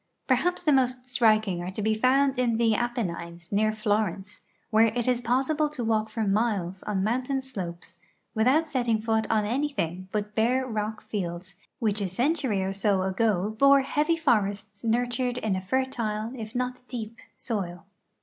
Perhaps 0.25 0.63
the 0.63 0.73
most 0.73 1.07
striking 1.11 1.61
are 1.61 1.69
to 1.69 1.81
be 1.83 1.93
found 1.93 2.39
in 2.39 2.57
the 2.57 2.71
Aj) 2.73 2.95
enines, 2.97 3.51
near 3.51 3.71
Florence, 3.71 4.41
where 4.71 4.87
it 4.87 5.07
is 5.07 5.21
possible 5.21 5.69
to 5.69 5.83
walk 5.83 6.09
for 6.09 6.23
miles 6.23 6.81
on 6.81 7.03
mountain 7.03 7.39
slopes 7.39 7.97
without 8.33 8.67
setting 8.67 8.99
foot 8.99 9.27
on 9.29 9.45
anything 9.45 10.07
but 10.11 10.31
hare 10.35 10.65
rock 10.65 11.03
fields, 11.03 11.53
which 11.77 12.01
a 12.01 12.07
century 12.07 12.63
or 12.63 12.73
so 12.73 13.03
ago 13.03 13.51
bore 13.59 13.81
heavy 13.81 14.17
forests 14.17 14.83
nurtured 14.83 15.37
in 15.37 15.55
a 15.55 15.61
fertile, 15.61 16.31
if 16.35 16.55
not 16.55 16.81
deep, 16.87 17.19
soil. 17.37 17.85